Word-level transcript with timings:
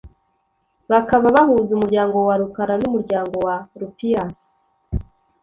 bakaba 0.91 1.25
bahuza 1.35 1.69
umuryango 1.73 2.15
wa 2.27 2.35
Rukara 2.41 2.73
n’umuryango 2.81 3.35
wa 3.47 3.55
Rupias. 3.79 4.37